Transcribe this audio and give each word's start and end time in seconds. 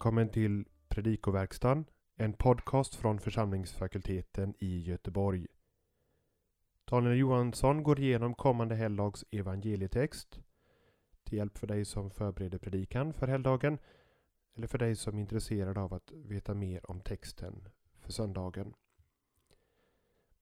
välkommen 0.00 0.28
till 0.28 0.64
Predikoverkstan, 0.88 1.84
en 2.16 2.32
podcast 2.32 2.94
från 2.94 3.20
församlingsfakulteten 3.20 4.54
i 4.58 4.80
Göteborg. 4.80 5.46
Daniel 6.84 7.18
Johansson 7.18 7.82
går 7.82 8.00
igenom 8.00 8.34
kommande 8.34 8.74
helgdags 8.74 9.24
evangelietext 9.30 10.40
till 11.24 11.38
hjälp 11.38 11.58
för 11.58 11.66
dig 11.66 11.84
som 11.84 12.10
förbereder 12.10 12.58
predikan 12.58 13.12
för 13.12 13.28
helgdagen 13.28 13.78
eller 14.56 14.66
för 14.66 14.78
dig 14.78 14.96
som 14.96 15.16
är 15.16 15.20
intresserad 15.20 15.78
av 15.78 15.94
att 15.94 16.12
veta 16.12 16.54
mer 16.54 16.90
om 16.90 17.00
texten 17.00 17.68
för 17.98 18.12
söndagen. 18.12 18.74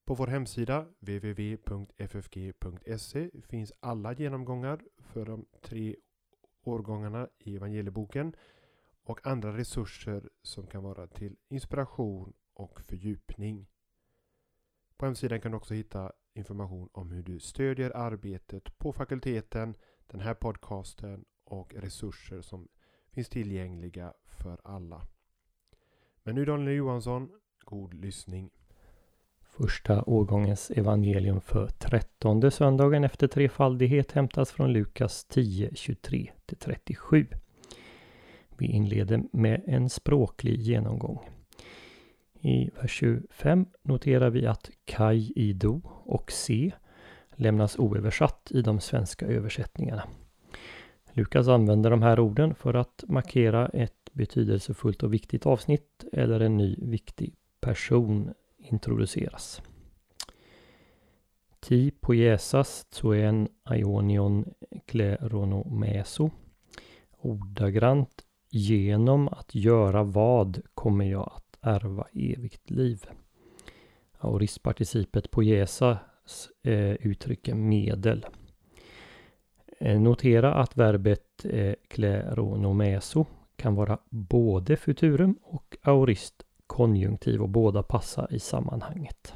På 0.05 0.13
vår 0.13 0.27
hemsida 0.27 0.85
www.ffg.se 0.99 2.49
finns 3.47 3.73
alla 3.79 4.13
genomgångar 4.13 4.79
för 4.97 5.25
de 5.25 5.45
tre 5.61 5.95
årgångarna 6.63 7.27
i 7.39 7.55
evangelieboken 7.55 8.35
och 9.09 9.27
andra 9.27 9.57
resurser 9.57 10.29
som 10.43 10.67
kan 10.67 10.83
vara 10.83 11.07
till 11.07 11.35
inspiration 11.47 12.33
och 12.53 12.81
fördjupning. 12.81 13.67
På 14.97 15.05
hemsidan 15.05 15.41
kan 15.41 15.51
du 15.51 15.57
också 15.57 15.73
hitta 15.73 16.11
information 16.33 16.89
om 16.91 17.11
hur 17.11 17.23
du 17.23 17.39
stödjer 17.39 17.97
arbetet 17.97 18.77
på 18.77 18.93
fakulteten, 18.93 19.75
den 20.07 20.19
här 20.19 20.33
podcasten 20.33 21.25
och 21.43 21.73
resurser 21.73 22.41
som 22.41 22.67
finns 23.11 23.29
tillgängliga 23.29 24.13
för 24.25 24.59
alla. 24.63 25.01
Men 26.23 26.35
nu 26.35 26.45
Daniel 26.45 26.77
Johansson, 26.77 27.29
god 27.59 27.93
lyssning. 27.93 28.49
Första 29.41 30.03
årgångens 30.03 30.71
evangelium 30.71 31.41
för 31.41 31.67
trettonde 31.67 32.51
söndagen 32.51 33.03
efter 33.03 33.27
trefaldighet 33.27 34.11
hämtas 34.11 34.51
från 34.51 34.73
Lukas 34.73 35.25
10, 35.25 35.69
23-37. 35.69 37.35
Vi 38.59 38.65
inleder 38.65 39.23
med 39.31 39.63
en 39.67 39.89
språklig 39.89 40.61
genomgång. 40.61 41.19
I 42.41 42.69
vers 42.81 42.91
25 42.91 43.65
noterar 43.83 44.29
vi 44.29 44.47
att 44.47 44.69
Kai 44.85 45.33
Ido 45.35 45.81
och 46.05 46.31
se 46.31 46.71
lämnas 47.35 47.79
oöversatt 47.79 48.51
i 48.51 48.61
de 48.61 48.79
svenska 48.79 49.25
översättningarna. 49.25 50.03
Lukas 51.13 51.47
använder 51.47 51.89
de 51.89 52.01
här 52.01 52.19
orden 52.19 52.55
för 52.55 52.73
att 52.73 53.03
markera 53.07 53.67
ett 53.67 54.09
betydelsefullt 54.11 55.03
och 55.03 55.13
viktigt 55.13 55.45
avsnitt 55.45 56.03
eller 56.11 56.39
en 56.39 56.57
ny 56.57 56.75
viktig 56.81 57.35
person 57.61 58.33
introduceras. 58.57 59.61
Ti 61.59 61.91
poiesas 61.91 62.85
tsoen 62.85 63.47
aionion 63.63 64.45
kleronomeso. 64.85 66.29
Ordagrant 67.21 68.25
Genom 68.51 69.27
att 69.27 69.55
göra 69.55 70.03
vad 70.03 70.61
kommer 70.73 71.05
jag 71.05 71.31
att 71.35 71.57
ärva 71.61 72.07
evigt 72.13 72.69
liv. 72.69 73.05
Aoristparticipet 74.17 75.31
Jesas 75.43 76.49
eh, 76.63 76.93
uttrycker 76.93 77.55
medel. 77.55 78.25
Eh, 79.79 79.99
notera 79.99 80.53
att 80.53 80.77
verbet 80.77 81.45
eh, 81.45 81.73
kleronomeso 81.87 83.25
kan 83.55 83.75
vara 83.75 83.97
både 84.09 84.77
futurum 84.77 85.39
och 85.43 85.77
aorist 85.81 86.43
konjunktiv 86.67 87.41
och 87.41 87.49
båda 87.49 87.83
passar 87.83 88.33
i 88.33 88.39
sammanhanget. 88.39 89.33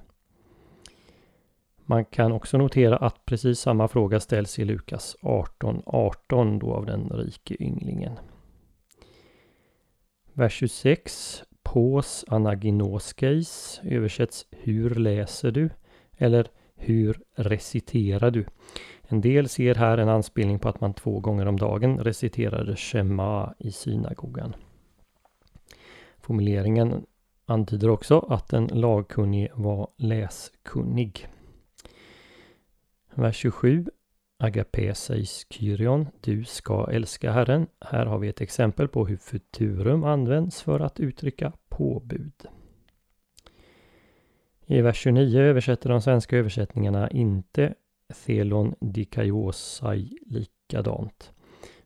Man 1.85 2.05
kan 2.05 2.31
också 2.31 2.57
notera 2.57 2.97
att 2.97 3.25
precis 3.25 3.59
samma 3.59 3.87
fråga 3.87 4.19
ställs 4.19 4.59
i 4.59 4.65
Lukas 4.65 5.15
18.18 5.21 5.81
18, 5.85 6.59
då 6.59 6.73
av 6.73 6.85
den 6.85 7.09
rike 7.09 7.63
ynglingen. 7.63 8.19
Vers 10.35 10.53
26 10.53 11.43
Pås 11.63 12.25
anaginoskais 12.27 13.81
översätts 13.83 14.47
Hur 14.51 14.89
läser 14.95 15.51
du? 15.51 15.69
Eller 16.17 16.47
Hur 16.75 17.21
reciterar 17.35 18.31
du? 18.31 18.45
En 19.07 19.21
del 19.21 19.49
ser 19.49 19.75
här 19.75 19.97
en 19.97 20.09
anspelning 20.09 20.59
på 20.59 20.69
att 20.69 20.81
man 20.81 20.93
två 20.93 21.19
gånger 21.19 21.45
om 21.45 21.57
dagen 21.57 21.99
reciterade 21.99 22.75
Shema 22.75 23.53
i 23.59 23.71
synagogan. 23.71 24.55
Formuleringen 26.17 27.05
antyder 27.45 27.89
också 27.89 28.19
att 28.19 28.47
den 28.47 28.67
lagkunnige 28.67 29.51
var 29.53 29.89
läskunnig. 29.97 31.27
Vers 33.13 33.35
27 33.35 33.85
Agape 34.43 34.95
sägs 34.95 35.45
Kyrion, 35.49 36.07
du 36.21 36.43
ska 36.43 36.87
älska 36.91 37.31
Herren. 37.31 37.67
Här 37.81 38.05
har 38.05 38.19
vi 38.19 38.27
ett 38.27 38.41
exempel 38.41 38.87
på 38.87 39.07
hur 39.07 39.17
futurum 39.17 40.03
används 40.03 40.61
för 40.61 40.79
att 40.79 40.99
uttrycka 40.99 41.53
påbud. 41.69 42.33
I 44.65 44.81
vers 44.81 44.97
29 44.97 45.39
översätter 45.39 45.89
de 45.89 46.01
svenska 46.01 46.37
översättningarna 46.37 47.09
inte 47.09 47.73
Thelon 48.25 48.75
dikaiosai 48.79 50.17
likadant. 50.25 51.33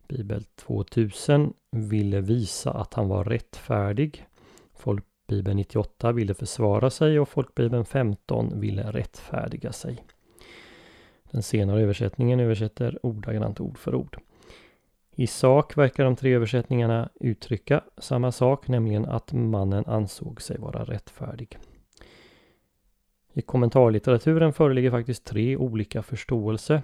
Bibel 0.08 0.44
2000 0.44 1.54
ville 1.72 2.22
visa 2.22 2.72
att 2.72 2.94
han 2.94 3.08
var 3.08 3.24
rättfärdig. 3.24 4.28
Folkbibeln 4.74 5.58
98 5.58 6.12
ville 6.12 6.34
försvara 6.34 6.90
sig 6.90 7.20
och 7.20 7.30
Folkbibeln 7.30 7.86
15 7.86 8.60
ville 8.60 8.92
rättfärdiga 8.92 9.72
sig. 9.72 10.04
Den 11.32 11.44
senare 11.44 11.82
översättningen 11.82 12.40
översätter 12.40 13.06
ordagrant 13.06 13.60
ord 13.60 13.78
för 13.78 13.96
ord. 13.96 14.18
I 15.16 15.28
sak 15.28 15.78
verkar 15.78 16.04
de 16.04 16.16
tre 16.16 16.34
översättningarna 16.34 17.10
uttrycka 17.20 17.84
samma 17.98 18.32
sak, 18.32 18.68
nämligen 18.68 19.06
att 19.06 19.34
mannen 19.34 19.86
ansåg 19.86 20.42
sig 20.42 20.58
vara 20.58 20.84
rättfärdig. 20.84 21.58
I 23.34 23.42
kommentarlitteraturen 23.42 24.54
föreligger 24.54 24.92
faktiskt 24.92 25.26
tre 25.26 25.58
olika 25.58 26.04
förståelser. 26.04 26.82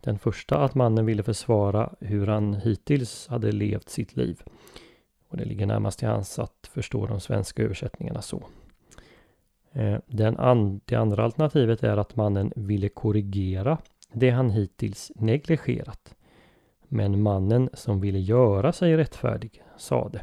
Den 0.00 0.18
första 0.18 0.58
att 0.58 0.74
mannen 0.74 1.06
ville 1.06 1.22
försvara 1.22 1.94
hur 2.00 2.26
han 2.26 2.54
hittills 2.54 3.28
hade 3.28 3.52
levt 3.52 3.88
sitt 3.88 4.16
liv. 4.16 4.42
Och 5.28 5.36
Det 5.36 5.44
ligger 5.44 5.66
närmast 5.66 5.98
till 5.98 6.08
hans 6.08 6.38
att 6.38 6.70
förstå 6.72 7.06
de 7.06 7.20
svenska 7.20 7.62
översättningarna 7.62 8.22
så. 8.22 8.44
Eh, 9.74 9.98
den 10.06 10.36
an 10.38 10.80
det 10.84 10.96
andra 10.96 11.24
alternativet 11.24 11.82
är 11.82 11.96
att 11.96 12.16
mannen 12.16 12.52
ville 12.56 12.88
korrigera 12.88 13.78
det 14.12 14.30
han 14.30 14.50
hittills 14.50 15.12
negligerat. 15.14 16.14
Men 16.88 17.22
mannen 17.22 17.70
som 17.72 18.00
ville 18.00 18.18
göra 18.18 18.72
sig 18.72 18.96
rättfärdig 18.96 19.62
sade. 19.76 20.20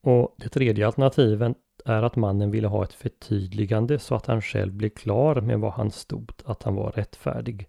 Och 0.00 0.34
det 0.38 0.48
tredje 0.48 0.86
alternativet 0.86 1.56
är 1.84 2.02
att 2.02 2.16
mannen 2.16 2.50
ville 2.50 2.68
ha 2.68 2.84
ett 2.84 2.92
förtydligande 2.92 3.98
så 3.98 4.14
att 4.14 4.26
han 4.26 4.42
själv 4.42 4.72
blev 4.72 4.88
klar 4.90 5.40
med 5.40 5.60
vad 5.60 5.72
han 5.72 5.90
stod, 5.90 6.32
att 6.44 6.62
han 6.62 6.74
var 6.74 6.92
rättfärdig. 6.92 7.68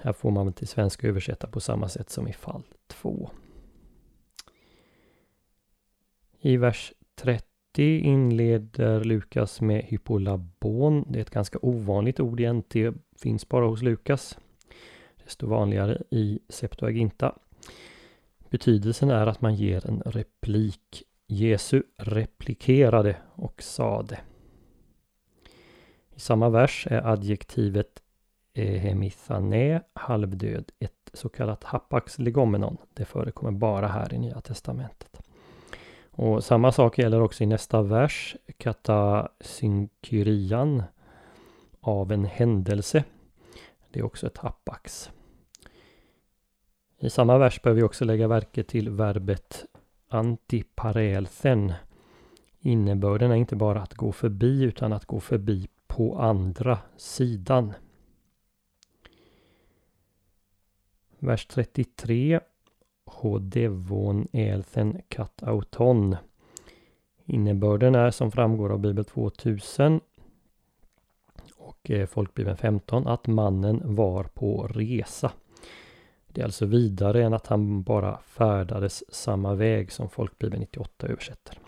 Här 0.00 0.12
får 0.12 0.30
man 0.30 0.46
väl 0.46 0.54
till 0.54 0.68
svenska 0.68 1.08
översätta 1.08 1.46
på 1.46 1.60
samma 1.60 1.88
sätt 1.88 2.10
som 2.10 2.28
i 2.28 2.32
fall 2.32 2.62
2. 2.86 3.30
I 6.40 6.56
vers 6.56 6.92
30 7.14 7.45
det 7.76 7.98
inleder 7.98 9.04
Lukas 9.04 9.60
med 9.60 9.84
hypolabon. 9.84 11.04
Det 11.08 11.18
är 11.18 11.22
ett 11.22 11.30
ganska 11.30 11.58
ovanligt 11.62 12.20
ord 12.20 12.40
i 12.40 12.52
NT, 12.52 12.74
finns 13.16 13.48
bara 13.48 13.66
hos 13.66 13.82
Lukas. 13.82 14.38
Desto 15.24 15.46
vanligare 15.46 16.02
i 16.10 16.40
Septuaginta. 16.48 17.38
Betydelsen 18.50 19.10
är 19.10 19.26
att 19.26 19.40
man 19.40 19.54
ger 19.54 19.86
en 19.86 20.02
replik. 20.06 21.02
Jesu 21.26 21.82
replikerade 21.96 23.16
och 23.34 23.62
sade. 23.62 24.18
I 26.14 26.20
samma 26.20 26.48
vers 26.48 26.86
är 26.90 27.06
adjektivet 27.06 28.02
hemithane, 28.54 29.82
halvdöd, 29.92 30.72
ett 30.78 31.10
så 31.12 31.28
kallat 31.28 31.64
hapax 31.64 32.18
legomenon. 32.18 32.76
Det 32.94 33.04
förekommer 33.04 33.52
bara 33.52 33.88
här 33.88 34.14
i 34.14 34.18
Nya 34.18 34.40
Testamentet. 34.40 35.25
Och 36.18 36.44
samma 36.44 36.72
sak 36.72 36.98
gäller 36.98 37.20
också 37.20 37.44
i 37.44 37.46
nästa 37.46 37.82
vers, 37.82 38.36
katasynkyrian, 38.58 40.82
av 41.80 42.12
en 42.12 42.24
händelse. 42.24 43.04
Det 43.90 44.00
är 44.00 44.04
också 44.04 44.26
ett 44.26 44.38
hapax. 44.38 45.10
I 46.98 47.10
samma 47.10 47.38
vers 47.38 47.62
behöver 47.62 47.80
vi 47.80 47.86
också 47.86 48.04
lägga 48.04 48.28
verke 48.28 48.62
till 48.62 48.90
verbet 48.90 49.66
antiparelsen. 50.08 51.72
Innebörden 52.60 53.30
är 53.30 53.36
inte 53.36 53.56
bara 53.56 53.82
att 53.82 53.94
gå 53.94 54.12
förbi 54.12 54.62
utan 54.62 54.92
att 54.92 55.04
gå 55.04 55.20
förbi 55.20 55.68
på 55.86 56.18
andra 56.18 56.78
sidan. 56.96 57.72
Vers 61.18 61.46
33 61.46 62.40
Hodevon 63.06 64.28
elthen 64.32 65.02
kat. 65.08 65.42
Innebörden 67.24 67.94
är 67.94 68.10
som 68.10 68.32
framgår 68.32 68.72
av 68.72 68.78
Bibel 68.78 69.04
2000 69.04 70.00
och 71.56 71.90
eh, 71.90 72.06
Folkbibeln 72.06 72.56
15 72.56 73.06
att 73.06 73.26
mannen 73.26 73.80
var 73.84 74.24
på 74.24 74.66
resa. 74.66 75.32
Det 76.28 76.40
är 76.40 76.44
alltså 76.44 76.66
vidare 76.66 77.24
än 77.24 77.34
att 77.34 77.46
han 77.46 77.82
bara 77.82 78.18
färdades 78.18 79.14
samma 79.14 79.54
väg 79.54 79.92
som 79.92 80.08
Folkbibeln 80.08 80.60
98 80.60 81.06
översätter. 81.06 81.58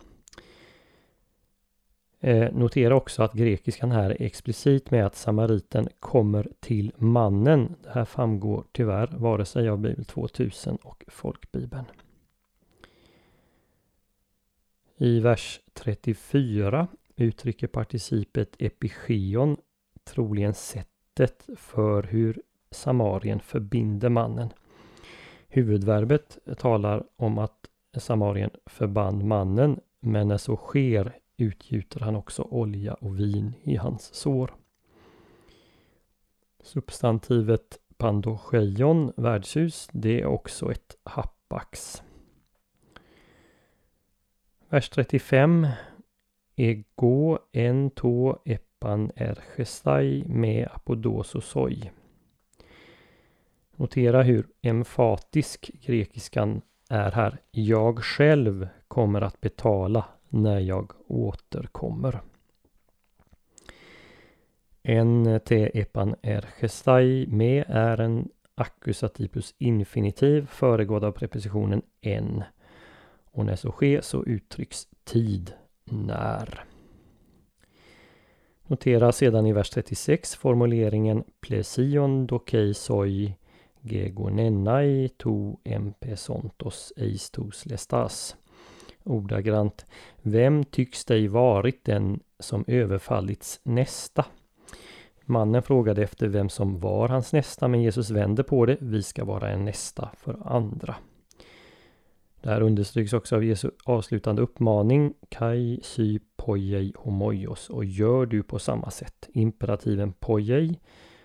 Eh, 2.20 2.52
notera 2.52 2.96
också 2.96 3.22
att 3.22 3.32
grekiskan 3.32 3.90
här 3.90 4.10
är 4.10 4.22
explicit 4.22 4.90
med 4.90 5.06
att 5.06 5.16
samariten 5.16 5.88
kommer 6.00 6.48
till 6.60 6.92
mannen. 6.96 7.74
Det 7.82 7.90
här 7.90 8.04
framgår 8.04 8.64
tyvärr 8.72 9.06
vare 9.06 9.44
sig 9.44 9.68
av 9.68 9.78
Bibel 9.78 10.04
2000 10.04 10.76
och 10.76 11.04
Folkbibeln. 11.08 11.84
I 14.96 15.20
vers 15.20 15.60
34 15.72 16.88
uttrycker 17.16 17.66
participet 17.66 18.56
epigeon 18.58 19.56
troligen 20.04 20.54
sättet 20.54 21.48
för 21.56 22.02
hur 22.02 22.42
Samarien 22.70 23.40
förbinder 23.40 24.08
mannen. 24.08 24.48
Huvudverbet 25.48 26.38
talar 26.58 27.04
om 27.16 27.38
att 27.38 27.70
Samarien 27.96 28.50
förband 28.66 29.24
mannen 29.24 29.80
men 30.00 30.28
när 30.28 30.36
så 30.38 30.56
sker 30.56 31.18
utgjuter 31.38 32.00
han 32.00 32.16
också 32.16 32.42
olja 32.42 32.94
och 32.94 33.18
vin 33.18 33.54
i 33.62 33.76
hans 33.76 34.14
sår. 34.14 34.54
Substantivet 36.62 37.78
pandocheion, 37.96 39.12
värdshus, 39.16 39.88
det 39.92 40.20
är 40.20 40.26
också 40.26 40.72
ett 40.72 40.96
happax. 41.02 42.02
Vers 44.68 44.90
35. 44.90 45.66
Ego 46.56 47.38
en 47.52 47.90
to 47.90 48.36
epan 48.44 49.10
ergestai 49.16 50.24
med 50.28 50.68
apodososoi. 50.72 51.90
Notera 53.76 54.22
hur 54.22 54.46
emfatisk 54.62 55.70
grekiskan 55.82 56.62
är 56.88 57.10
här. 57.10 57.40
Jag 57.50 57.98
själv 57.98 58.68
kommer 58.88 59.20
att 59.20 59.40
betala 59.40 60.04
när 60.28 60.58
jag 60.58 60.92
återkommer. 61.06 62.20
En 64.82 65.40
te 65.44 65.80
epan 65.80 66.14
ergestai 66.22 67.26
med 67.26 67.64
är 67.68 68.00
en 68.00 68.28
accusativus 68.54 69.32
plus 69.32 69.54
infinitiv 69.58 70.46
föregådd 70.46 71.04
av 71.04 71.12
prepositionen 71.12 71.82
en. 72.00 72.42
Och 73.24 73.46
när 73.46 73.56
så 73.56 73.70
sker 73.70 74.00
så 74.00 74.24
uttrycks 74.24 74.88
tid, 75.04 75.52
när. 75.84 76.64
Notera 78.66 79.12
sedan 79.12 79.46
i 79.46 79.52
vers 79.52 79.70
36 79.70 80.34
formuleringen 80.34 81.24
plesion 81.40 82.26
dokei 82.26 82.74
soi 82.74 83.34
gegonenai 83.80 85.08
to 85.08 85.56
empesontos 85.64 86.92
eistos 86.96 87.66
lestas. 87.66 88.36
Ordagrant. 89.04 89.86
Vem 90.22 90.64
tycks 90.64 91.04
dig 91.04 91.28
varit 91.28 91.84
den 91.84 92.20
som 92.38 92.64
överfallits 92.66 93.60
nästa? 93.62 94.24
Mannen 95.24 95.62
frågade 95.62 96.02
efter 96.02 96.28
vem 96.28 96.48
som 96.48 96.80
var 96.80 97.08
hans 97.08 97.32
nästa 97.32 97.68
men 97.68 97.82
Jesus 97.82 98.10
vände 98.10 98.44
på 98.44 98.66
det. 98.66 98.76
Vi 98.80 99.02
ska 99.02 99.24
vara 99.24 99.50
en 99.50 99.64
nästa 99.64 100.10
för 100.16 100.38
andra. 100.44 100.96
Det 102.42 102.50
här 102.50 102.60
understryks 102.60 103.12
också 103.12 103.36
av 103.36 103.44
Jesu 103.44 103.70
avslutande 103.84 104.42
uppmaning 104.42 105.14
Kai 105.28 105.80
sy 105.82 106.18
pojei 106.36 106.92
homoios 106.96 107.70
och 107.70 107.84
gör 107.84 108.26
du 108.26 108.42
på 108.42 108.58
samma 108.58 108.90
sätt. 108.90 109.28
Imperativen 109.32 110.12
pojei 110.12 110.80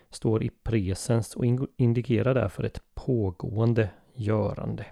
står 0.09 0.43
i 0.43 0.49
presens 0.63 1.35
och 1.35 1.45
indikerar 1.77 2.33
därför 2.33 2.63
ett 2.63 2.81
pågående 2.93 3.89
görande. 4.15 4.85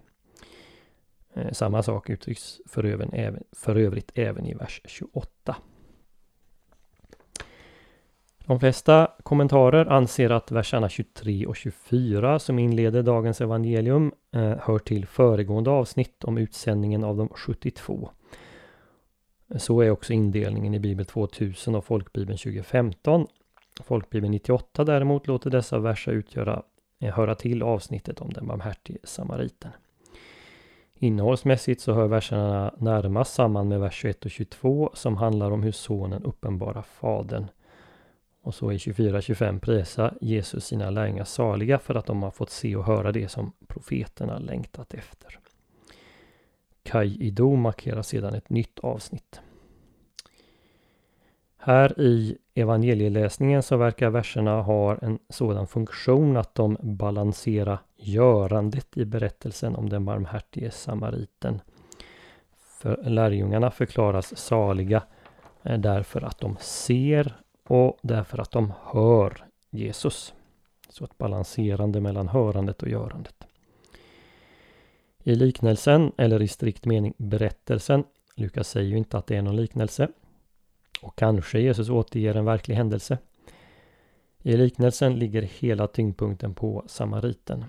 Eh, 1.33 1.51
samma 1.51 1.83
sak 1.83 2.10
uttrycks 2.10 2.62
för, 2.66 2.83
även, 2.83 3.44
för 3.51 3.75
övrigt 3.75 4.12
även 4.16 4.45
i 4.45 4.54
vers 4.54 4.81
28. 4.86 5.56
De 8.45 8.60
flesta 8.60 9.12
kommentarer 9.24 9.86
anser 9.86 10.30
att 10.30 10.51
verserna 10.51 10.89
23 10.89 11.45
och 11.45 11.56
24 11.56 12.39
som 12.39 12.60
inleder 12.60 13.04
dagens 13.04 13.42
evangelium 13.42 14.12
eh, 14.36 14.57
hör 14.60 14.80
till 14.80 15.06
föregående 15.06 15.69
avsnitt 15.69 16.24
om 16.24 16.38
utsändningen 16.38 17.04
av 17.04 17.18
de 17.18 17.30
72. 17.30 18.10
Så 19.56 19.81
är 19.81 19.89
också 19.89 20.13
indelningen 20.13 20.74
i 20.74 20.80
Bibel 20.80 21.06
2000 21.06 21.75
och 21.75 21.86
Folkbibeln 21.86 22.38
2015. 22.38 23.27
Folkbibeln 23.84 24.31
98 24.31 24.84
däremot 24.84 25.27
låter 25.27 25.50
dessa 25.50 25.80
verser 25.80 26.12
utgöra, 26.12 26.63
eh, 27.00 27.13
höra 27.13 27.36
till 27.36 27.63
avsnittet 27.63 28.22
om 28.22 28.34
den 28.34 28.48
barmhärtige 28.48 29.00
samariten. 29.04 29.72
Innehållsmässigt 31.03 31.81
så 31.81 31.94
hör 31.94 32.07
verserna 32.07 32.74
närmast 32.77 33.33
samman 33.33 33.68
med 33.68 33.80
vers 33.80 33.94
21 33.94 34.25
och 34.25 34.31
22 34.31 34.92
som 34.94 35.18
handlar 35.18 35.51
om 35.51 35.63
hur 35.63 35.71
sonen 35.71 36.24
uppenbarar 36.24 36.81
fadern 36.81 37.48
och 38.42 38.56
så 38.56 38.71
i 38.71 38.77
24-25 38.77 39.59
prisar 39.59 40.18
Jesus 40.21 40.65
sina 40.65 40.89
lärjungar 40.89 41.24
saliga 41.24 41.80
för 41.80 41.95
att 41.95 42.06
de 42.06 42.24
har 42.24 42.31
fått 42.31 42.50
se 42.50 42.75
och 42.75 42.86
höra 42.86 43.12
det 43.12 43.27
som 43.27 43.51
profeterna 43.68 44.39
längtat 44.39 44.94
efter. 44.94 45.39
Kaj 46.83 47.24
Ido 47.24 47.56
markerar 47.56 48.01
sedan 48.01 48.33
ett 48.33 48.50
nytt 48.50 48.80
avsnitt. 48.80 49.42
Här 51.63 52.00
i 52.00 52.38
evangelieläsningen 52.54 53.63
så 53.63 53.78
verkar 53.78 54.10
verserna 54.10 54.62
ha 54.62 54.98
en 54.98 55.19
sådan 55.30 55.68
funktion 55.68 56.38
att 56.38 56.56
de 56.56 56.78
balanserar 56.81 57.80
görandet 57.98 58.98
i 58.98 59.06
berättelsen 59.06 59.75
om 59.75 59.90
den 59.90 60.06
barmhärtige 60.06 60.72
samariten. 60.72 61.62
För 62.58 63.04
lärjungarna 63.04 63.72
förklaras 63.72 64.38
saliga 64.38 65.04
eh, 65.63 65.80
därför 65.80 66.22
att 66.22 66.40
de 66.40 66.58
ser 66.60 67.36
och 67.68 67.98
därför 68.02 68.38
att 68.38 68.52
de 68.52 68.74
hör 68.84 69.46
Jesus. 69.69 70.34
Så 70.90 71.04
ett 71.04 71.18
balanserande 71.18 72.02
mellan 72.02 72.28
hörandet 72.28 72.84
och 72.84 72.90
görandet. 72.90 73.48
I 75.24 75.36
liknelsen, 75.36 76.12
eller 76.18 76.42
i 76.42 76.48
strikt 76.48 76.86
mening 76.86 77.13
berättelsen, 77.18 78.04
Lukas 78.36 78.69
säger 78.69 78.90
ju 78.90 78.98
inte 78.98 79.18
att 79.18 79.28
det 79.28 79.36
är 79.36 79.42
någon 79.42 79.56
liknelse. 79.56 80.08
Och 81.01 81.15
kanske 81.15 81.60
Jesus 81.60 81.89
återger 81.89 82.36
en 82.36 82.46
verklig 82.46 82.75
händelse. 82.75 83.17
I 84.43 84.58
liknelsen 84.58 85.20
ligger 85.20 85.41
hela 85.41 85.88
tyngdpunkten 85.88 86.53
på 86.53 86.84
samariten. 86.88 87.65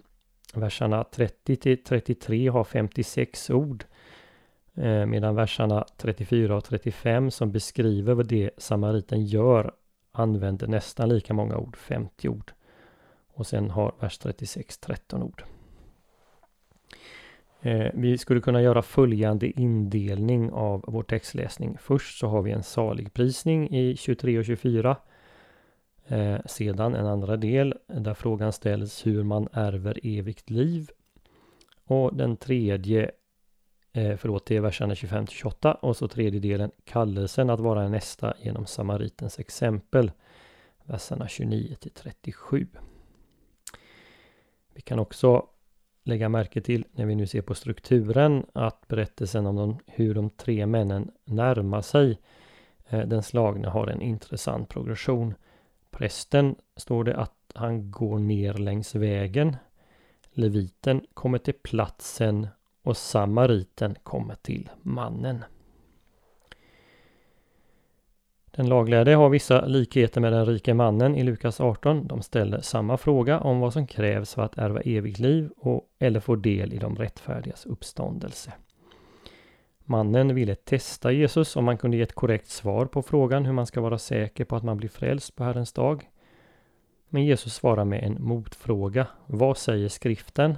Verserna 0.54 1.04
30 1.04 1.56
till 1.56 1.84
33 1.84 2.48
har 2.48 2.64
56 2.64 3.50
ord 3.50 3.84
eh, 4.74 5.06
medan 5.06 5.34
verserna 5.34 5.86
34 5.96 6.56
och 6.56 6.64
35 6.64 7.30
som 7.30 7.52
beskriver 7.52 8.14
vad 8.14 8.26
det 8.26 8.50
samariten 8.58 9.26
gör 9.26 9.72
använder 10.12 10.66
nästan 10.66 11.08
lika 11.08 11.34
många 11.34 11.56
ord, 11.56 11.76
50 11.76 12.28
ord. 12.28 12.52
Och 13.34 13.46
sen 13.46 13.70
har 13.70 13.94
vers 14.00 14.18
36 14.18 14.78
13 14.78 15.22
ord. 15.22 15.44
Eh, 17.64 17.90
vi 17.94 18.18
skulle 18.18 18.40
kunna 18.40 18.62
göra 18.62 18.82
följande 18.82 19.60
indelning 19.60 20.50
av 20.50 20.84
vår 20.86 21.02
textläsning. 21.02 21.78
Först 21.80 22.18
så 22.18 22.26
har 22.26 22.42
vi 22.42 22.50
en 22.50 22.62
saligprisning 22.62 23.70
i 23.70 23.96
23 23.96 24.38
och 24.38 24.44
24. 24.44 24.96
Eh, 26.06 26.36
sedan 26.46 26.94
en 26.94 27.06
andra 27.06 27.36
del 27.36 27.74
där 27.86 28.14
frågan 28.14 28.52
ställs 28.52 29.06
hur 29.06 29.22
man 29.22 29.48
ärver 29.52 30.00
evigt 30.02 30.50
liv. 30.50 30.90
Och 31.84 32.16
den 32.16 32.36
tredje 32.36 33.10
eh, 33.92 34.16
förlåt, 34.16 34.46
det 34.46 34.56
är 34.56 34.60
verserna 34.60 34.94
25 34.94 35.26
till 35.26 35.36
28 35.36 35.74
och 35.74 35.96
så 35.96 36.08
tredje 36.08 36.40
delen 36.40 36.70
kallelsen 36.84 37.50
att 37.50 37.60
vara 37.60 37.88
nästa 37.88 38.34
genom 38.40 38.66
samaritens 38.66 39.38
exempel. 39.38 40.10
Verserna 40.84 41.28
29 41.28 41.74
till 41.74 41.90
37. 41.90 42.66
Vi 44.74 44.80
kan 44.80 44.98
också 44.98 45.46
lägga 46.02 46.28
märke 46.28 46.60
till 46.60 46.84
när 46.92 47.06
vi 47.06 47.14
nu 47.14 47.26
ser 47.26 47.42
på 47.42 47.54
strukturen 47.54 48.46
att 48.52 48.88
berättelsen 48.88 49.46
om 49.46 49.56
de, 49.56 49.78
hur 49.86 50.14
de 50.14 50.30
tre 50.30 50.66
männen 50.66 51.10
närmar 51.24 51.82
sig 51.82 52.18
eh, 52.88 53.00
den 53.00 53.22
slagna 53.22 53.70
har 53.70 53.86
en 53.86 54.02
intressant 54.02 54.68
progression. 54.68 55.34
Prästen 55.90 56.56
står 56.76 57.04
det 57.04 57.16
att 57.16 57.52
han 57.54 57.90
går 57.90 58.18
ner 58.18 58.54
längs 58.54 58.94
vägen. 58.94 59.56
Leviten 60.30 61.06
kommer 61.14 61.38
till 61.38 61.54
platsen 61.62 62.48
och 62.82 62.96
samariten 62.96 63.96
kommer 64.02 64.34
till 64.34 64.70
mannen. 64.82 65.44
Den 68.56 68.68
laglärde 68.68 69.14
har 69.14 69.28
vissa 69.28 69.66
likheter 69.66 70.20
med 70.20 70.32
den 70.32 70.46
rike 70.46 70.74
mannen 70.74 71.16
i 71.16 71.22
Lukas 71.22 71.60
18. 71.60 72.06
De 72.06 72.22
ställer 72.22 72.60
samma 72.60 72.96
fråga 72.96 73.40
om 73.40 73.60
vad 73.60 73.72
som 73.72 73.86
krävs 73.86 74.34
för 74.34 74.42
att 74.42 74.58
ärva 74.58 74.80
evigt 74.80 75.18
liv 75.18 75.50
och, 75.56 75.84
eller 75.98 76.20
få 76.20 76.36
del 76.36 76.72
i 76.72 76.78
de 76.78 76.96
rättfärdigas 76.96 77.66
uppståndelse. 77.66 78.52
Mannen 79.84 80.34
ville 80.34 80.54
testa 80.54 81.12
Jesus 81.12 81.56
om 81.56 81.66
han 81.66 81.78
kunde 81.78 81.96
ge 81.96 82.02
ett 82.02 82.14
korrekt 82.14 82.48
svar 82.48 82.86
på 82.86 83.02
frågan 83.02 83.44
hur 83.44 83.52
man 83.52 83.66
ska 83.66 83.80
vara 83.80 83.98
säker 83.98 84.44
på 84.44 84.56
att 84.56 84.62
man 84.62 84.76
blir 84.76 84.88
frälst 84.88 85.36
på 85.36 85.44
Herrens 85.44 85.72
dag. 85.72 86.08
Men 87.08 87.24
Jesus 87.24 87.54
svarar 87.54 87.84
med 87.84 88.04
en 88.04 88.24
motfråga. 88.24 89.06
Vad 89.26 89.58
säger 89.58 89.88
skriften? 89.88 90.56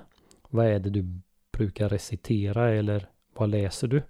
vad 0.55 0.67
är 0.67 0.79
det 0.79 0.91
du 0.91 1.21
brukar 1.53 1.89
recitera 1.89 2.71
eller 2.75 3.09
vad 3.35 3.49
läser 3.49 3.89
du? 3.89 4.03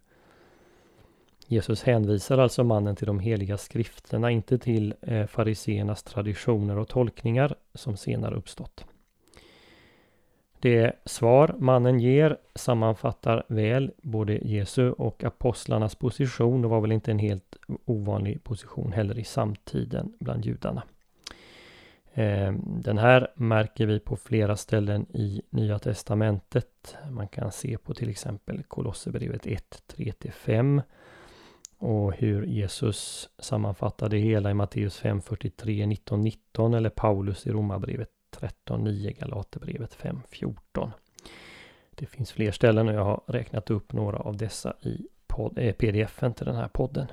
Jesus 1.47 1.83
hänvisar 1.83 2.39
alltså 2.39 2.65
mannen 2.65 2.97
till 2.97 3.07
de 3.07 3.21
heliga 3.21 3.59
skrifterna, 3.59 4.31
inte 4.31 4.59
till 4.59 4.95
eh, 5.03 5.27
fariseernas 5.27 6.03
traditioner 6.03 6.79
och 6.79 6.89
tolkningar 6.89 7.55
som 7.75 7.97
senare 7.97 8.35
uppstått. 8.35 8.85
Det 10.61 10.93
svar 11.05 11.55
mannen 11.59 12.01
ger 12.01 12.37
sammanfattar 12.55 13.45
väl 13.49 13.93
både 14.03 14.35
Jesu 14.35 14.91
och 14.91 15.25
apostlarnas 15.25 15.95
position 15.95 16.65
och 16.65 16.71
var 16.71 16.81
väl 16.81 16.93
inte 16.93 17.11
en 17.11 17.19
helt 17.19 17.57
ovanlig 17.85 18.45
position 18.45 18.93
heller 18.93 19.19
i 19.19 19.25
samtiden 19.25 20.13
bland 20.19 20.45
judarna. 20.45 20.83
Eh, 22.15 22.53
den 22.67 22.99
här 22.99 23.29
märker 23.35 23.87
vi 23.87 24.01
på 24.01 24.17
flera 24.17 24.57
ställen 24.57 25.07
i 25.13 25.43
Nya 25.51 25.79
Testamentet. 25.79 26.97
Man 27.11 27.29
kan 27.29 27.53
se 27.53 27.79
på 27.79 27.95
till 27.95 28.11
exempel 28.11 28.63
Kolosserbrevet 28.63 29.47
1, 29.47 29.83
3-5 29.97 30.83
och 31.85 32.13
hur 32.13 32.47
Jesus 32.47 33.29
sammanfattar 33.39 34.09
det 34.09 34.19
hela 34.19 34.51
i 34.51 34.55
Matteus 34.55 34.99
5, 34.99 35.23
43, 35.23 35.87
19, 35.87 36.21
19 36.21 36.75
eller 36.75 36.91
Paulus 36.91 37.47
i 37.47 37.51
Romarbrevet 37.51 38.09
13, 38.31 38.85
9, 38.85 39.13
Galaterbrevet 39.13 39.95
5, 39.95 40.21
14. 40.29 40.91
Det 41.91 42.07
finns 42.07 42.33
fler 42.33 42.51
ställen 42.51 42.89
och 42.89 42.95
jag 42.95 43.05
har 43.05 43.23
räknat 43.27 43.71
upp 43.71 43.93
några 43.93 44.19
av 44.19 44.37
dessa 44.37 44.75
i 44.81 45.07
eh, 45.57 45.73
pdf-en 45.73 46.35
till 46.35 46.47
den 46.47 46.57
här 46.57 46.69
podden. 46.69 47.07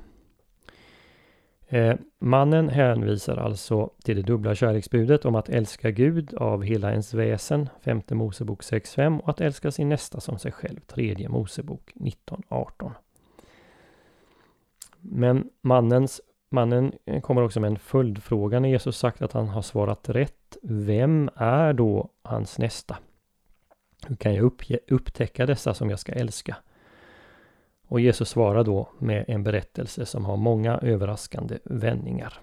Eh, 1.68 1.96
mannen 2.20 2.70
hänvisar 2.70 3.38
alltså 3.38 3.90
till 4.04 4.16
det 4.16 4.22
dubbla 4.22 4.56
kärleksbudet 4.56 5.26
om 5.26 5.36
att 5.36 5.50
älska 5.50 5.92
Gud 5.92 6.34
av 6.34 6.64
hela 6.64 6.92
ens 6.92 7.14
väsen, 7.14 7.70
femte 7.82 8.16
Mosebok 8.16 8.62
6.5 8.62 9.20
och 9.20 9.30
att 9.30 9.42
älska 9.42 9.72
sin 9.72 9.90
nästa 9.90 10.20
som 10.20 10.40
sig 10.40 10.52
själv, 10.52 10.80
tredje 10.80 11.30
Mosebok 11.30 11.92
19.18. 11.96 12.92
Men 15.02 15.50
mannens, 15.62 16.22
mannen 16.50 16.92
eh, 17.06 17.22
kommer 17.22 17.42
också 17.42 17.60
med 17.60 17.68
en 17.68 17.80
följdfråga 17.80 18.60
när 18.60 18.70
Jesus 18.70 18.98
sagt 18.98 19.22
att 19.22 19.34
han 19.34 19.48
har 19.48 19.62
svarat 19.62 20.10
rätt. 20.10 20.58
Vem 20.62 21.30
är 21.36 21.74
då 21.74 22.10
hans 22.24 22.58
nästa? 22.58 22.98
Hur 24.08 24.16
kan 24.16 24.34
jag 24.34 24.44
uppge, 24.44 24.80
upptäcka 24.88 25.46
dessa 25.46 25.74
som 25.74 25.90
jag 25.90 26.00
ska 26.00 26.12
älska? 26.12 26.58
Och 27.88 28.00
Jesus 28.00 28.30
svarar 28.30 28.64
då 28.64 28.90
med 29.00 29.26
en 29.28 29.44
berättelse 29.44 30.06
som 30.06 30.26
har 30.26 30.38
många 30.38 30.78
överraskande 30.78 31.58
vändningar. 31.64 32.40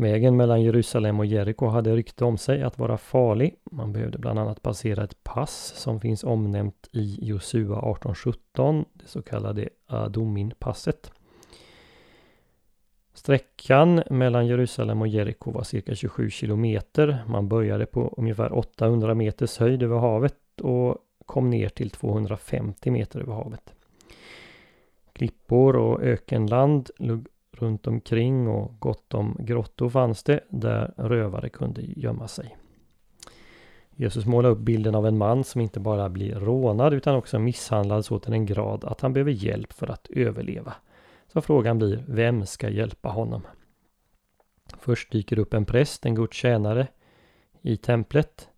Vägen 0.00 0.36
mellan 0.36 0.62
Jerusalem 0.62 1.20
och 1.20 1.26
Jeriko 1.26 1.66
hade 1.66 1.96
rykte 1.96 2.24
om 2.24 2.38
sig 2.38 2.62
att 2.62 2.78
vara 2.78 2.98
farlig. 2.98 3.54
Man 3.70 3.92
behövde 3.92 4.18
bland 4.18 4.38
annat 4.38 4.62
passera 4.62 5.04
ett 5.04 5.24
pass 5.24 5.72
som 5.76 6.00
finns 6.00 6.24
omnämnt 6.24 6.88
i 6.92 7.18
Josua 7.22 7.78
1817, 7.78 8.84
det 8.92 9.06
så 9.06 9.22
kallade 9.22 9.68
Adominpasset. 9.86 11.12
Sträckan 13.14 14.02
mellan 14.10 14.46
Jerusalem 14.46 15.00
och 15.00 15.08
Jeriko 15.08 15.50
var 15.50 15.62
cirka 15.62 15.94
27 15.94 16.30
kilometer. 16.30 17.24
Man 17.28 17.48
började 17.48 17.86
på 17.86 18.14
ungefär 18.16 18.58
800 18.58 19.14
meters 19.14 19.58
höjd 19.58 19.82
över 19.82 19.98
havet 19.98 20.60
och 20.62 20.96
kom 21.26 21.50
ner 21.50 21.68
till 21.68 21.90
250 21.90 22.90
meter 22.90 23.20
över 23.20 23.32
havet. 23.32 23.74
Klippor 25.12 25.76
och 25.76 26.02
ökenland 26.02 26.90
runt 27.62 27.86
omkring 27.86 28.48
och 28.48 28.72
gott 28.78 29.14
om 29.14 29.36
grottor 29.40 29.88
fanns 29.88 30.22
det 30.22 30.40
där 30.48 30.94
rövare 30.96 31.48
kunde 31.48 31.82
gömma 31.82 32.28
sig. 32.28 32.56
Jesus 33.96 34.26
målar 34.26 34.50
upp 34.50 34.58
bilden 34.58 34.94
av 34.94 35.06
en 35.06 35.18
man 35.18 35.44
som 35.44 35.60
inte 35.60 35.80
bara 35.80 36.08
blir 36.08 36.34
rånad 36.34 36.94
utan 36.94 37.16
också 37.16 37.38
misshandlad 37.38 38.04
så 38.04 38.18
till 38.18 38.32
en 38.32 38.46
grad 38.46 38.84
att 38.84 39.00
han 39.00 39.12
behöver 39.12 39.32
hjälp 39.32 39.72
för 39.72 39.90
att 39.90 40.06
överleva. 40.10 40.74
Så 41.32 41.40
frågan 41.40 41.78
blir, 41.78 42.04
vem 42.08 42.46
ska 42.46 42.68
hjälpa 42.68 43.08
honom? 43.08 43.42
Först 44.78 45.12
dyker 45.12 45.38
upp 45.38 45.54
en 45.54 45.64
präst, 45.64 46.06
en 46.06 46.14
Guds 46.14 46.36
tjänare 46.36 46.88
i 47.62 47.76
templet 47.76 48.48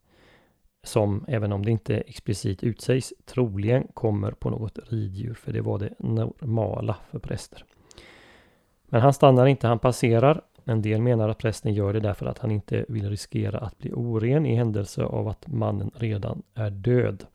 som, 0.85 1.25
även 1.28 1.52
om 1.52 1.64
det 1.64 1.71
inte 1.71 1.97
explicit 1.97 2.62
utsägs, 2.62 3.12
troligen 3.25 3.87
kommer 3.94 4.30
på 4.30 4.50
något 4.50 4.78
riddjur, 4.90 5.35
för 5.35 5.52
det 5.52 5.61
var 5.61 5.78
det 5.78 5.94
normala 5.99 6.97
för 7.11 7.18
präster. 7.18 7.64
Men 8.92 9.00
han 9.00 9.12
stannar 9.12 9.46
inte, 9.46 9.66
han 9.66 9.78
passerar. 9.78 10.40
En 10.64 10.82
del 10.82 11.02
menar 11.02 11.28
att 11.28 11.38
prästen 11.38 11.75
gör 11.75 11.92
det 11.92 12.00
därför 12.00 12.26
att 12.26 12.38
han 12.38 12.50
inte 12.50 12.84
vill 12.88 13.11
riskera 13.11 13.58
att 13.58 13.78
bli 13.78 13.92
oren 13.92 14.46
i 14.46 14.54
händelse 14.54 15.04
av 15.04 15.28
att 15.28 15.46
mannen 15.46 15.90
redan 15.94 16.42
är 16.54 16.70
död. 16.70 17.26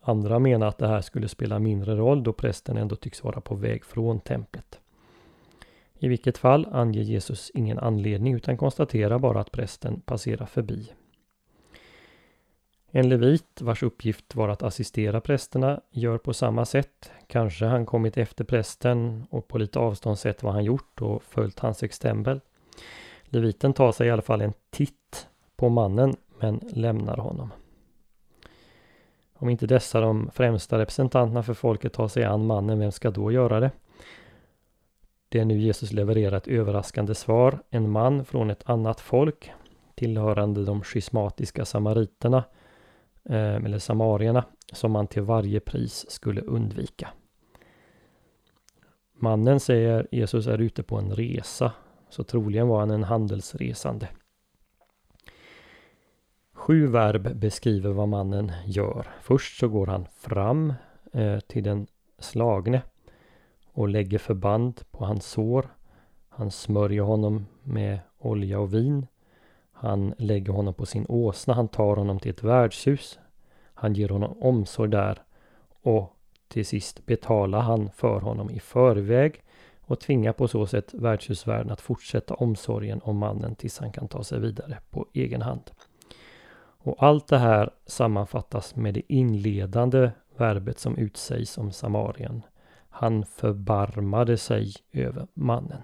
Andra 0.00 0.38
menar 0.38 0.66
att 0.66 0.78
det 0.78 0.88
här 0.88 1.00
skulle 1.00 1.28
spela 1.28 1.58
mindre 1.58 1.96
roll 1.96 2.22
då 2.22 2.32
prästen 2.32 2.76
ändå 2.76 2.96
tycks 2.96 3.24
vara 3.24 3.40
på 3.40 3.54
väg 3.54 3.84
från 3.84 4.20
templet. 4.20 4.80
I 5.98 6.08
vilket 6.08 6.38
fall 6.38 6.68
anger 6.72 7.02
Jesus 7.02 7.50
ingen 7.54 7.78
anledning 7.78 8.34
utan 8.34 8.56
konstaterar 8.56 9.18
bara 9.18 9.40
att 9.40 9.52
prästen 9.52 10.00
passerar 10.00 10.46
förbi. 10.46 10.92
En 12.94 13.08
levit 13.08 13.60
vars 13.60 13.82
uppgift 13.82 14.34
var 14.34 14.48
att 14.48 14.62
assistera 14.62 15.20
prästerna 15.20 15.80
gör 15.90 16.18
på 16.18 16.34
samma 16.34 16.64
sätt. 16.64 17.10
Kanske 17.26 17.64
han 17.64 17.86
kommit 17.86 18.16
efter 18.16 18.44
prästen 18.44 19.26
och 19.30 19.48
på 19.48 19.58
lite 19.58 19.78
avstånd 19.78 20.18
sett 20.18 20.42
vad 20.42 20.52
han 20.52 20.64
gjort 20.64 21.02
och 21.02 21.22
följt 21.22 21.58
hans 21.58 21.82
exempel. 21.82 22.40
Leviten 23.24 23.72
tar 23.72 23.92
sig 23.92 24.06
i 24.06 24.10
alla 24.10 24.22
fall 24.22 24.40
en 24.40 24.52
titt 24.70 25.28
på 25.56 25.68
mannen 25.68 26.16
men 26.40 26.60
lämnar 26.72 27.16
honom. 27.16 27.52
Om 29.32 29.48
inte 29.48 29.66
dessa 29.66 30.00
de 30.00 30.30
främsta 30.34 30.78
representanterna 30.78 31.42
för 31.42 31.54
folket 31.54 31.92
tar 31.92 32.08
sig 32.08 32.24
an 32.24 32.46
mannen, 32.46 32.78
vem 32.78 32.92
ska 32.92 33.10
då 33.10 33.32
göra 33.32 33.60
det? 33.60 33.70
Det 35.28 35.38
är 35.38 35.44
nu 35.44 35.58
Jesus 35.58 35.92
levererar 35.92 36.36
ett 36.36 36.48
överraskande 36.48 37.14
svar. 37.14 37.58
En 37.70 37.90
man 37.90 38.24
från 38.24 38.50
ett 38.50 38.70
annat 38.70 39.00
folk, 39.00 39.52
tillhörande 39.94 40.64
de 40.64 40.82
schismatiska 40.82 41.64
samariterna, 41.64 42.44
Eh, 43.24 43.54
eller 43.54 43.78
samarierna, 43.78 44.44
som 44.72 44.92
man 44.92 45.06
till 45.06 45.22
varje 45.22 45.60
pris 45.60 46.10
skulle 46.10 46.40
undvika. 46.40 47.08
Mannen 49.14 49.60
säger 49.60 50.06
Jesus 50.10 50.46
är 50.46 50.58
ute 50.58 50.82
på 50.82 50.96
en 50.96 51.14
resa, 51.14 51.72
så 52.08 52.24
troligen 52.24 52.68
var 52.68 52.80
han 52.80 52.90
en 52.90 53.04
handelsresande. 53.04 54.08
Sju 56.52 56.86
verb 56.86 57.36
beskriver 57.36 57.90
vad 57.92 58.08
mannen 58.08 58.52
gör. 58.66 59.06
Först 59.20 59.58
så 59.58 59.68
går 59.68 59.86
han 59.86 60.06
fram 60.06 60.74
eh, 61.12 61.38
till 61.40 61.64
den 61.64 61.86
slagne 62.18 62.82
och 63.72 63.88
lägger 63.88 64.18
förband 64.18 64.80
på 64.90 65.04
hans 65.04 65.26
sår. 65.26 65.66
Han 66.28 66.50
smörjer 66.50 67.02
honom 67.02 67.46
med 67.62 67.98
olja 68.18 68.60
och 68.60 68.74
vin. 68.74 69.06
Han 69.82 70.14
lägger 70.18 70.52
honom 70.52 70.74
på 70.74 70.86
sin 70.86 71.06
åsna, 71.08 71.54
han 71.54 71.68
tar 71.68 71.96
honom 71.96 72.20
till 72.20 72.30
ett 72.30 72.42
värdshus. 72.42 73.18
Han 73.74 73.94
ger 73.94 74.08
honom 74.08 74.42
omsorg 74.42 74.90
där 74.90 75.22
och 75.82 76.16
till 76.48 76.66
sist 76.66 77.06
betalar 77.06 77.60
han 77.60 77.90
för 77.90 78.20
honom 78.20 78.50
i 78.50 78.60
förväg 78.60 79.42
och 79.80 80.00
tvingar 80.00 80.32
på 80.32 80.48
så 80.48 80.66
sätt 80.66 80.94
värdshusvärden 80.94 81.72
att 81.72 81.80
fortsätta 81.80 82.34
omsorgen 82.34 83.00
om 83.04 83.16
mannen 83.16 83.54
tills 83.54 83.78
han 83.78 83.92
kan 83.92 84.08
ta 84.08 84.24
sig 84.24 84.40
vidare 84.40 84.78
på 84.90 85.06
egen 85.12 85.42
hand. 85.42 85.70
Och 86.78 87.02
allt 87.02 87.28
det 87.28 87.38
här 87.38 87.70
sammanfattas 87.86 88.76
med 88.76 88.94
det 88.94 89.12
inledande 89.12 90.10
verbet 90.36 90.78
som 90.78 90.96
utsägs 90.96 91.58
om 91.58 91.72
Samarien. 91.72 92.42
Han 92.88 93.24
förbarmade 93.24 94.36
sig 94.36 94.72
över 94.92 95.26
mannen. 95.34 95.82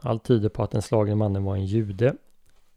Allt 0.00 0.24
tyder 0.24 0.48
på 0.48 0.62
att 0.62 0.70
den 0.70 0.82
slagne 0.82 1.14
mannen 1.14 1.44
var 1.44 1.54
en 1.54 1.66
jude. 1.66 2.14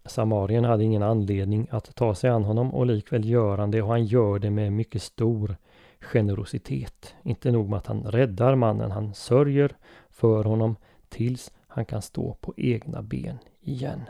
Samarien 0.06 0.64
hade 0.64 0.84
ingen 0.84 1.04
anledning 1.04 1.68
att 1.72 1.96
ta 1.96 2.16
sig 2.16 2.30
an 2.30 2.44
honom 2.44 2.74
och 2.74 2.86
likväl 2.86 3.26
gör 3.26 3.58
han 3.58 3.72
det 3.72 3.82
och 3.82 3.90
han 3.90 4.06
gör 4.06 4.40
det 4.40 4.50
med 4.50 4.74
mycket 4.74 5.02
stor 5.02 5.56
generositet. 6.00 7.16
Inte 7.24 7.52
nog 7.52 7.70
med 7.70 7.78
att 7.78 7.88
han 7.88 8.04
räddar 8.04 8.56
mannen, 8.56 8.92
han 8.92 9.14
sörjer 9.14 9.76
för 10.10 10.44
honom 10.44 10.76
tills 11.10 11.52
han 11.68 11.86
kan 11.86 12.02
stå 12.02 12.34
på 12.34 12.54
egna 12.58 13.02
ben 13.02 13.38
igen. 13.62 14.02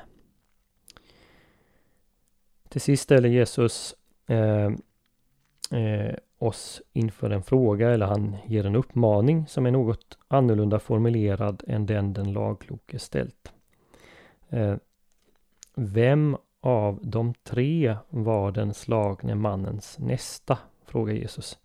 Till 2.70 2.82
sist 2.82 3.04
ställer 3.04 3.30
Jesus 3.30 3.96
eh, 4.28 4.66
eh, 5.80 6.16
oss 6.42 6.82
inför 6.94 7.30
en 7.30 7.44
fråga 7.44 7.90
eller 7.90 8.06
han 8.06 8.38
ger 8.46 8.66
en 8.66 8.76
uppmaning 8.76 9.48
som 9.48 9.66
är 9.66 9.72
något 9.72 10.18
annorlunda 10.28 10.80
formulerad 10.80 11.64
än 11.68 11.86
den 11.86 12.14
den 12.14 12.34
lagkloke 12.34 13.00
ställt. 13.00 13.54
Eh, 14.50 14.76
vem 15.76 16.38
av 16.62 17.00
de 17.04 17.34
tre 17.34 17.96
var 18.10 18.52
den 18.52 18.74
slagne 18.74 19.36
mannens 19.36 20.00
nästa? 20.00 20.58
frågar 20.86 21.14
Jesus. 21.14 21.60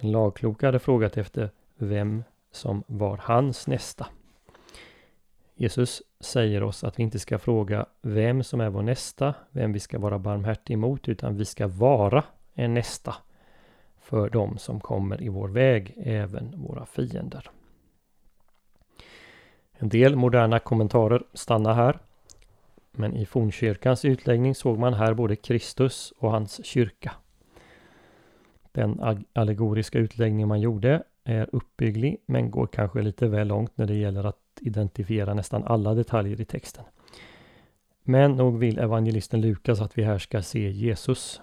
Den 0.00 0.12
lagkloke 0.12 0.66
hade 0.66 0.78
frågat 0.78 1.16
efter 1.16 1.50
vem 1.76 2.24
som 2.50 2.84
var 2.86 3.20
hans 3.22 3.66
nästa. 3.66 4.06
Jesus 5.54 6.02
säger 6.20 6.62
oss 6.62 6.84
att 6.84 6.98
vi 6.98 7.02
inte 7.02 7.18
ska 7.18 7.38
fråga 7.38 7.86
vem 8.02 8.42
som 8.42 8.60
är 8.60 8.70
vår 8.70 8.82
nästa, 8.82 9.34
vem 9.50 9.72
vi 9.72 9.80
ska 9.80 9.98
vara 9.98 10.18
barmhärtig 10.18 10.78
mot, 10.78 11.08
utan 11.08 11.36
vi 11.36 11.44
ska 11.44 11.66
vara 11.66 12.24
en 12.54 12.74
nästa 12.74 13.14
för 14.02 14.30
dem 14.30 14.58
som 14.58 14.80
kommer 14.80 15.22
i 15.22 15.28
vår 15.28 15.48
väg, 15.48 15.94
även 15.96 16.54
våra 16.56 16.86
fiender. 16.86 17.50
En 19.72 19.88
del 19.88 20.16
moderna 20.16 20.58
kommentarer 20.58 21.22
stannar 21.34 21.74
här. 21.74 21.98
Men 22.92 23.16
i 23.16 23.26
fornkyrkans 23.26 24.04
utläggning 24.04 24.54
såg 24.54 24.78
man 24.78 24.94
här 24.94 25.14
både 25.14 25.36
Kristus 25.36 26.12
och 26.18 26.30
hans 26.30 26.66
kyrka. 26.66 27.12
Den 28.72 29.24
allegoriska 29.32 29.98
utläggning 29.98 30.48
man 30.48 30.60
gjorde 30.60 31.02
är 31.24 31.48
uppbygglig 31.52 32.16
men 32.26 32.50
går 32.50 32.66
kanske 32.66 33.02
lite 33.02 33.28
väl 33.28 33.48
långt 33.48 33.78
när 33.78 33.86
det 33.86 33.94
gäller 33.94 34.24
att 34.24 34.38
identifiera 34.60 35.34
nästan 35.34 35.64
alla 35.64 35.94
detaljer 35.94 36.40
i 36.40 36.44
texten. 36.44 36.84
Men 38.02 38.32
nog 38.32 38.58
vill 38.58 38.78
evangelisten 38.78 39.40
Lukas 39.40 39.80
att 39.80 39.98
vi 39.98 40.02
här 40.02 40.18
ska 40.18 40.42
se 40.42 40.70
Jesus. 40.70 41.40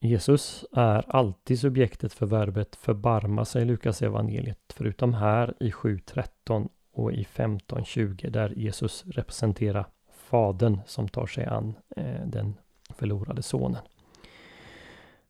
Jesus 0.00 0.64
är 0.72 1.04
alltid 1.08 1.60
subjektet 1.60 2.12
för 2.12 2.26
verbet 2.26 2.76
förbarma 2.76 3.44
sig 3.44 3.62
i 3.62 3.64
Lukas 3.64 4.02
evangeliet 4.02 4.72
förutom 4.74 5.14
här 5.14 5.54
i 5.60 5.70
7.13 5.70 6.68
och 6.92 7.12
i 7.12 7.22
15.20 7.22 8.30
där 8.30 8.50
Jesus 8.56 9.04
representerar 9.06 9.86
Fadern 10.12 10.80
som 10.86 11.08
tar 11.08 11.26
sig 11.26 11.44
an 11.44 11.74
eh, 11.96 12.26
den 12.26 12.54
förlorade 12.94 13.42
sonen. 13.42 13.82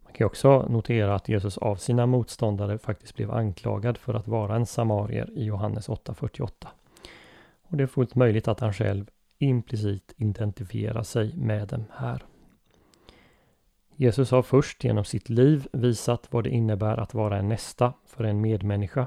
Man 0.05 0.13
kan 0.13 0.27
också 0.27 0.67
notera 0.69 1.15
att 1.15 1.29
Jesus 1.29 1.59
av 1.59 1.77
sina 1.77 2.07
motståndare 2.07 2.79
faktiskt 2.79 3.15
blev 3.15 3.31
anklagad 3.31 3.99
för 3.99 4.15
att 4.15 4.29
vara 4.29 4.57
en 4.57 4.67
samarier 4.67 5.31
i 5.39 5.45
Johannes 5.45 5.89
8.48. 5.89 6.51
Och 7.63 7.77
det 7.77 7.83
är 7.83 7.87
fullt 7.87 8.15
möjligt 8.15 8.49
att 8.49 8.61
han 8.61 8.73
själv 8.73 9.11
implicit 9.39 10.15
identifierar 10.17 11.03
sig 11.03 11.37
med 11.37 11.69
dem 11.69 11.85
här. 11.93 12.23
Jesus 13.99 14.31
har 14.31 14.43
först 14.43 14.85
genom 14.85 15.05
sitt 15.05 15.29
liv 15.29 15.69
visat 15.73 16.33
vad 16.33 16.45
det 16.45 16.51
innebär 16.51 16.97
att 16.97 17.15
vara 17.15 17.39
en 17.39 17.49
nästa 17.49 17.93
för 18.07 18.25
en 18.25 18.41
medmänniska 18.41 19.07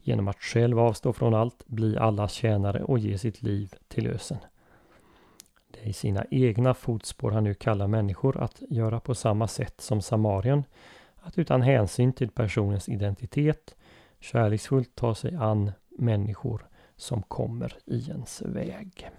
genom 0.00 0.28
att 0.28 0.42
själv 0.42 0.78
avstå 0.78 1.12
från 1.12 1.34
allt, 1.34 1.66
bli 1.66 1.96
allas 1.96 2.32
tjänare 2.32 2.84
och 2.84 2.98
ge 2.98 3.18
sitt 3.18 3.42
liv 3.42 3.74
till 3.88 4.04
lösen. 4.04 4.38
Det 5.70 5.80
är 5.80 5.86
i 5.86 5.92
sina 5.92 6.24
egna 6.30 6.74
fotspår 6.74 7.30
han 7.30 7.44
nu 7.44 7.54
kallar 7.54 7.86
människor 7.86 8.36
att 8.36 8.62
göra 8.70 9.00
på 9.00 9.14
samma 9.14 9.48
sätt 9.48 9.80
som 9.80 10.02
Samarien, 10.02 10.64
att 11.16 11.38
utan 11.38 11.62
hänsyn 11.62 12.12
till 12.12 12.30
personens 12.30 12.88
identitet 12.88 13.74
kärleksfullt 14.20 14.94
ta 14.94 15.14
sig 15.14 15.34
an 15.34 15.72
människor 15.88 16.66
som 16.96 17.22
kommer 17.22 17.76
i 17.84 18.10
ens 18.10 18.42
väg. 18.42 19.10